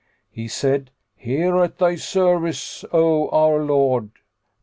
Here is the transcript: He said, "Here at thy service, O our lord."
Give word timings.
He 0.31 0.47
said, 0.47 0.89
"Here 1.15 1.55
at 1.57 1.77
thy 1.77 1.93
service, 1.95 2.83
O 2.91 3.29
our 3.29 3.59
lord." 3.63 4.09